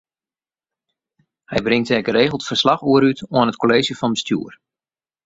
[1.51, 4.53] Hy bringt dêr geregeld ferslach oer út oan it Kolleezje fan Bestjoer.